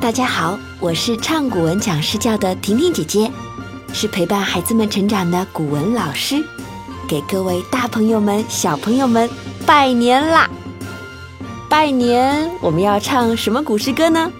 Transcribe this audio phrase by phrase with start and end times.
[0.00, 3.30] 大家好，我是唱古文讲诗教的婷婷姐姐，
[3.92, 6.42] 是陪伴孩子们成长的古文老师，
[7.06, 9.28] 给各位大朋友们、小朋友们
[9.66, 10.48] 拜年啦！
[11.68, 14.30] 拜年，我们要唱什么古诗歌呢？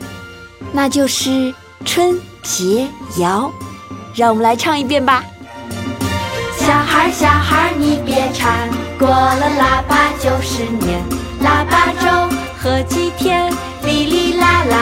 [0.73, 1.31] 那就是
[1.85, 2.87] 《春节
[3.19, 3.53] 谣》，
[4.15, 5.25] 让我们来唱一遍吧。
[6.57, 8.69] 小孩小孩你别馋，
[8.99, 11.03] 过了腊八就是年。
[11.41, 13.53] 腊八粥喝几天，
[13.85, 14.18] 哩哩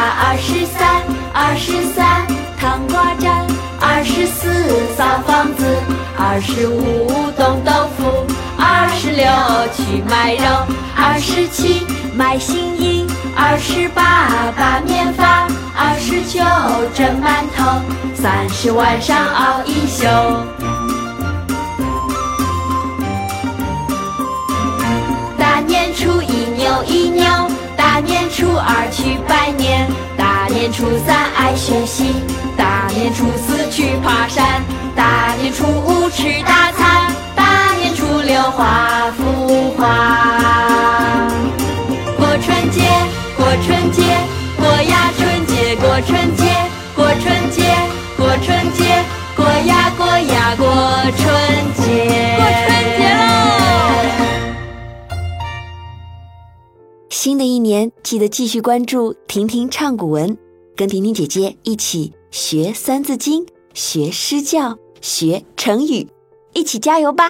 [0.09, 1.03] 二十三，
[1.33, 2.27] 二十三
[2.59, 3.47] 糖瓜粘，
[3.81, 4.49] 二十四
[4.97, 5.65] 扫房子，
[6.17, 9.27] 二十五冻豆腐，二十六
[9.75, 10.45] 去买肉，
[10.97, 13.07] 二十七买新衣，
[13.37, 16.41] 二十八把面发，二十九
[16.95, 17.81] 蒸馒头，
[18.15, 20.66] 三十晚上熬一宿。
[28.69, 29.89] 二去拜年，
[30.19, 32.17] 大年初三爱学习，
[32.57, 34.61] 大年初四去爬山，
[34.97, 41.31] 大年初五吃大餐，大年初六画幅画。
[42.17, 42.83] 过春节，
[43.37, 44.03] 过春节，
[44.59, 46.43] 过呀春节，过春节，
[46.97, 47.63] 过春节，
[48.17, 48.86] 过春节，
[57.27, 60.39] 新的一年，记得继续关注婷婷唱古文，
[60.77, 66.07] 跟婷婷姐姐一起学《三字经》，学诗教，学成语，
[66.55, 67.29] 一起加油吧！